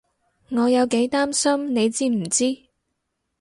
[0.49, 2.59] 我有幾擔心你知唔知？